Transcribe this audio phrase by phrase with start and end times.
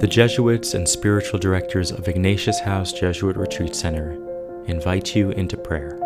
[0.00, 4.18] The Jesuits and spiritual directors of Ignatius House Jesuit Retreat Center
[4.66, 5.98] invite you into prayer.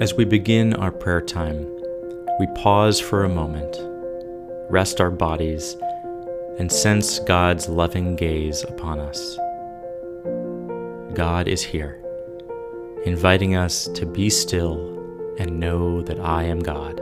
[0.00, 1.66] As we begin our prayer time,
[2.40, 3.78] we pause for a moment,
[4.68, 5.76] rest our bodies,
[6.58, 9.36] and sense God's loving gaze upon us.
[11.14, 12.02] God is here,
[13.04, 14.94] inviting us to be still
[15.38, 17.00] and know that I am God.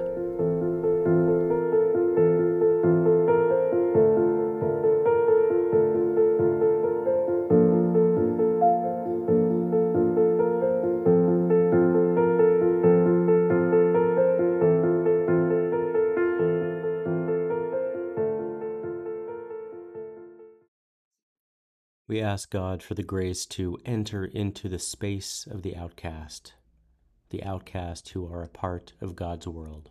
[22.15, 26.55] We ask God for the grace to enter into the space of the outcast,
[27.31, 29.91] the outcast who are a part of God's world.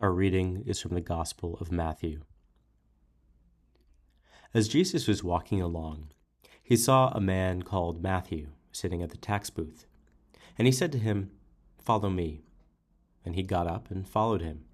[0.00, 2.22] Our reading is from the Gospel of Matthew.
[4.54, 6.08] As Jesus was walking along,
[6.62, 9.86] he saw a man called Matthew sitting at the tax booth.
[10.58, 11.30] And he said to him,
[11.78, 12.42] Follow me.
[13.24, 14.64] And he got up and followed him.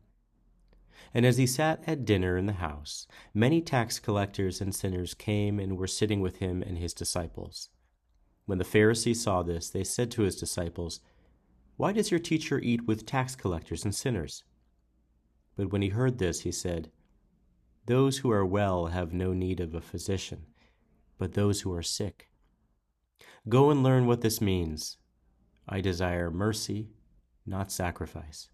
[1.14, 5.60] And as he sat at dinner in the house, many tax collectors and sinners came
[5.60, 7.68] and were sitting with him and his disciples.
[8.46, 11.00] When the Pharisees saw this, they said to his disciples,
[11.76, 14.42] Why does your teacher eat with tax collectors and sinners?
[15.56, 16.90] But when he heard this, he said,
[17.89, 20.44] those who are well have no need of a physician,
[21.17, 22.28] but those who are sick.
[23.48, 24.98] Go and learn what this means.
[25.67, 26.91] I desire mercy,
[27.47, 28.50] not sacrifice.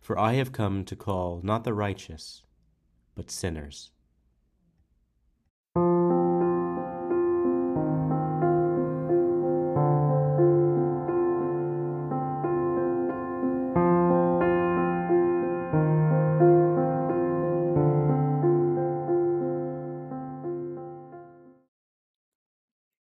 [0.00, 2.44] For I have come to call not the righteous,
[3.16, 3.90] but sinners.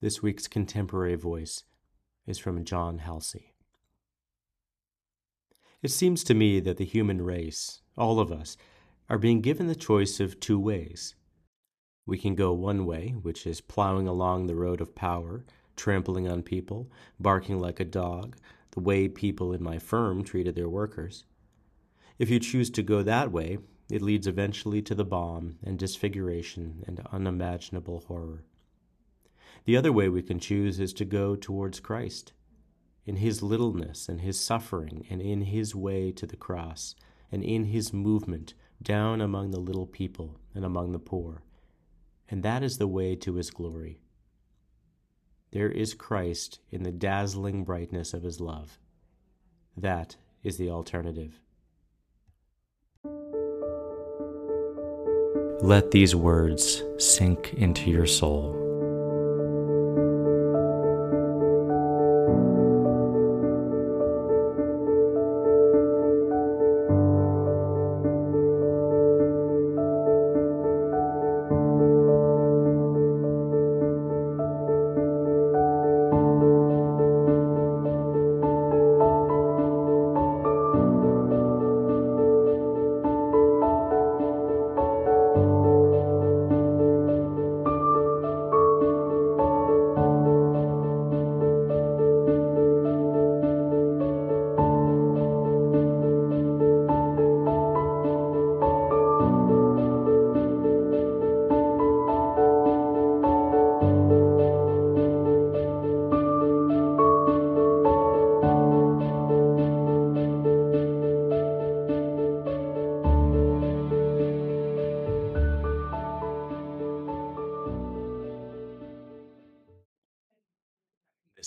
[0.07, 1.65] This week's contemporary voice
[2.25, 3.51] is from John Halsey.
[5.81, 8.55] It seems to me that the human race, all of us,
[9.09, 11.15] are being given the choice of two ways.
[12.05, 15.43] We can go one way, which is plowing along the road of power,
[15.75, 18.37] trampling on people, barking like a dog,
[18.71, 21.25] the way people in my firm treated their workers.
[22.17, 23.57] If you choose to go that way,
[23.91, 28.45] it leads eventually to the bomb and disfiguration and unimaginable horror.
[29.65, 32.33] The other way we can choose is to go towards Christ,
[33.05, 36.95] in his littleness and his suffering, and in his way to the cross,
[37.31, 41.41] and in his movement down among the little people and among the poor.
[42.29, 43.99] And that is the way to his glory.
[45.51, 48.77] There is Christ in the dazzling brightness of his love.
[49.75, 51.39] That is the alternative.
[55.61, 58.67] Let these words sink into your soul.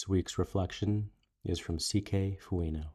[0.00, 1.10] This week's reflection
[1.44, 2.38] is from C.K.
[2.42, 2.86] Fuino.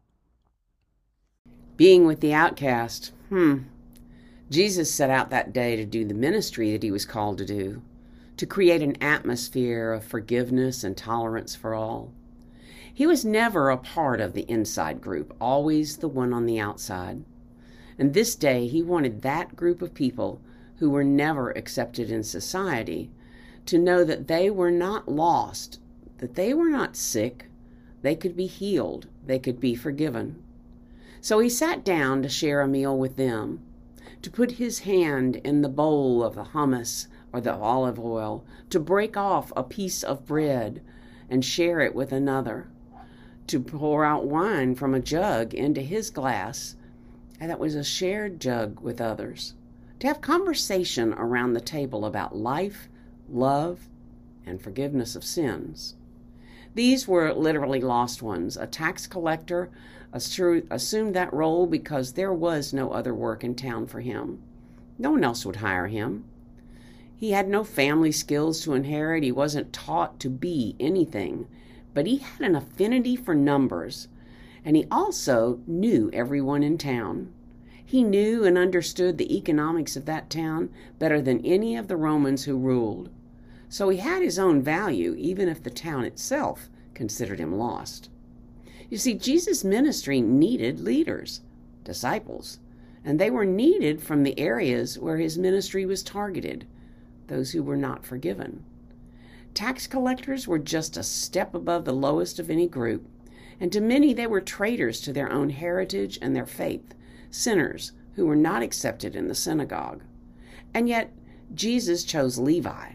[1.78, 3.60] Being with the outcast, hmm.
[4.50, 7.84] Jesus set out that day to do the ministry that he was called to do,
[8.38, 12.12] to create an atmosphere of forgiveness and tolerance for all.
[12.92, 17.24] He was never a part of the inside group, always the one on the outside.
[18.00, 20.42] And this day he wanted that group of people
[20.78, 23.12] who were never accepted in society
[23.68, 25.80] to know that they were not lost
[26.19, 27.47] that they were not sick,
[28.01, 30.41] they could be healed, they could be forgiven.
[31.21, 33.62] So he sat down to share a meal with them,
[34.21, 38.79] to put his hand in the bowl of the hummus or the olive oil, to
[38.79, 40.81] break off a piece of bread
[41.29, 42.67] and share it with another,
[43.47, 46.75] to pour out wine from a jug into his glass,
[47.39, 49.56] and that was a shared jug with others,
[50.00, 52.88] to have conversation around the table about life,
[53.27, 53.89] love,
[54.45, 55.95] and forgiveness of sins.
[56.75, 58.57] These were literally lost ones.
[58.57, 59.69] A tax collector
[60.13, 64.42] assumed that role because there was no other work in town for him.
[65.00, 66.25] No one else would hire him.
[67.16, 69.24] He had no family skills to inherit.
[69.24, 71.48] He wasn't taught to be anything,
[71.94, 74.10] but he had an affinity for numbers,
[74.66, 77.31] and he also knew everyone in town.
[77.86, 80.69] He knew and understood the economics of that town
[81.00, 83.10] better than any of the Romans who ruled.
[83.69, 88.09] So he had his own value, even if the town itself considered him lost.
[88.89, 91.41] You see, Jesus' ministry needed leaders,
[91.83, 92.59] disciples,
[93.03, 96.65] and they were needed from the areas where his ministry was targeted,
[97.27, 98.63] those who were not forgiven.
[99.53, 103.07] Tax collectors were just a step above the lowest of any group,
[103.59, 106.94] and to many they were traitors to their own heritage and their faith,
[107.31, 110.01] sinners who were not accepted in the synagogue.
[110.73, 111.12] And yet,
[111.53, 112.94] Jesus chose Levi,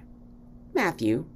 [0.83, 1.27] Matthew,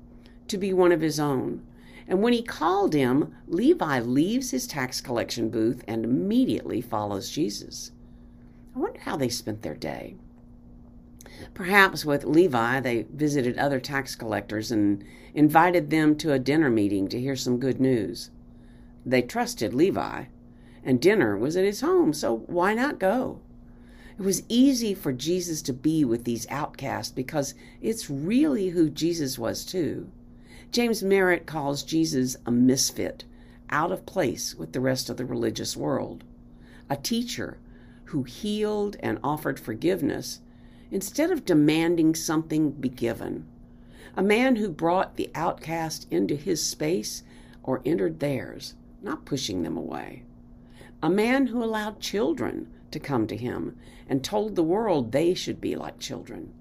[0.49, 1.61] to be one of his own,
[2.08, 7.93] and when he called him, Levi leaves his tax collection booth and immediately follows Jesus.
[8.75, 10.17] I wonder how they spent their day.
[11.52, 15.05] Perhaps with Levi, they visited other tax collectors and
[15.35, 18.31] invited them to a dinner meeting to hear some good news.
[19.05, 20.25] They trusted Levi,
[20.82, 23.41] and dinner was at his home, so why not go?
[24.19, 29.38] It was easy for Jesus to be with these outcasts because it's really who Jesus
[29.38, 30.11] was, too.
[30.70, 33.25] James Merritt calls Jesus a misfit,
[33.70, 36.22] out of place with the rest of the religious world,
[36.88, 37.58] a teacher
[38.05, 40.40] who healed and offered forgiveness
[40.90, 43.46] instead of demanding something be given,
[44.17, 47.25] a man who brought the outcast into his space
[47.64, 50.22] or entered theirs, not pushing them away,
[51.02, 53.76] a man who allowed children to come to him
[54.08, 56.55] and told the world they should be like children.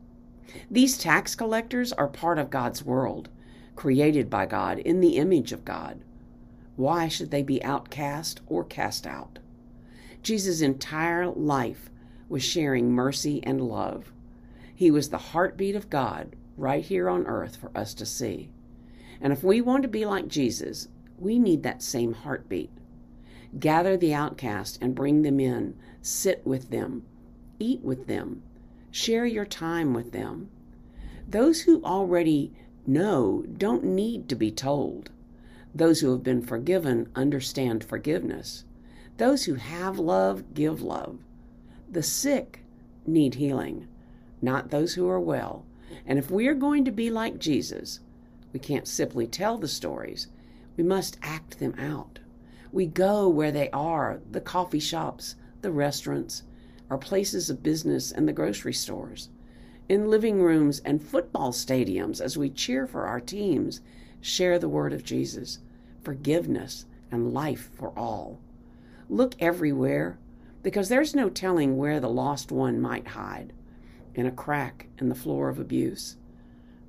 [0.69, 3.29] These tax collectors are part of God's world
[3.75, 6.01] created by God in the image of God.
[6.75, 9.39] Why should they be outcast or cast out?
[10.21, 11.89] Jesus' entire life
[12.29, 14.11] was sharing mercy and love.
[14.75, 18.49] He was the heartbeat of God right here on earth for us to see.
[19.21, 20.87] And if we want to be like Jesus,
[21.17, 22.71] we need that same heartbeat.
[23.59, 27.03] Gather the outcast and bring them in, sit with them,
[27.59, 28.43] eat with them,
[28.91, 30.49] share your time with them.
[31.27, 32.53] Those who already
[32.85, 35.09] know don't need to be told.
[35.73, 38.65] Those who have been forgiven understand forgiveness.
[39.17, 41.19] Those who have love give love.
[41.89, 42.65] The sick
[43.07, 43.87] need healing,
[44.41, 45.65] not those who are well.
[46.05, 48.01] And if we are going to be like Jesus,
[48.51, 50.27] we can't simply tell the stories,
[50.75, 52.19] we must act them out.
[52.71, 56.43] We go where they are the coffee shops, the restaurants,
[56.89, 59.29] our places of business, and the grocery stores
[59.89, 63.81] in living rooms and football stadiums as we cheer for our teams,
[64.21, 65.59] share the word of Jesus,
[66.01, 68.39] forgiveness, and life for all.
[69.09, 70.17] Look everywhere
[70.61, 73.51] because there's no telling where the lost one might hide
[74.15, 76.15] in a crack in the floor of abuse,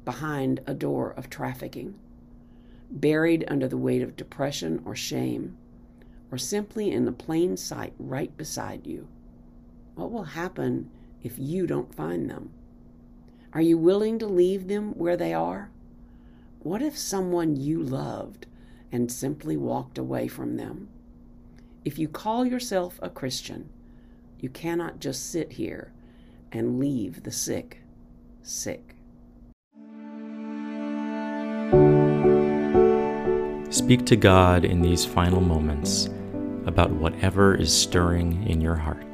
[0.04, 1.94] behind a door of trafficking,
[2.90, 5.56] buried under the weight of depression or shame,
[6.34, 9.06] or simply in the plain sight right beside you.
[9.94, 10.90] What will happen
[11.22, 12.50] if you don't find them?
[13.52, 15.70] Are you willing to leave them where they are?
[16.58, 18.46] What if someone you loved
[18.90, 20.88] and simply walked away from them?
[21.84, 23.68] If you call yourself a Christian,
[24.40, 25.92] you cannot just sit here
[26.50, 27.80] and leave the sick
[28.42, 28.96] sick.
[33.70, 36.08] Speak to God in these final moments
[36.66, 39.13] about whatever is stirring in your heart.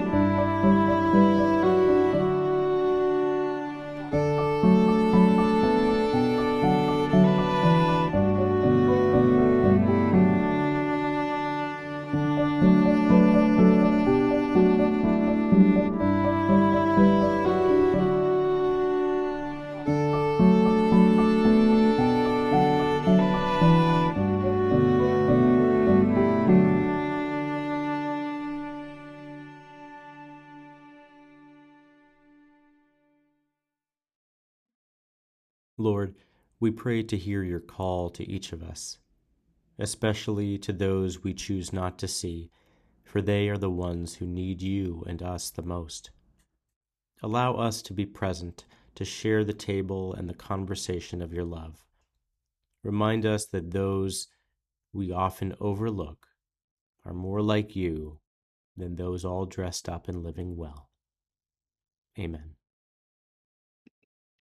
[0.00, 0.69] Música
[35.80, 36.14] Lord,
[36.60, 38.98] we pray to hear your call to each of us,
[39.78, 42.50] especially to those we choose not to see,
[43.02, 46.10] for they are the ones who need you and us the most.
[47.22, 51.84] Allow us to be present to share the table and the conversation of your love.
[52.84, 54.28] Remind us that those
[54.92, 56.26] we often overlook
[57.04, 58.20] are more like you
[58.76, 60.90] than those all dressed up and living well.
[62.18, 62.56] Amen.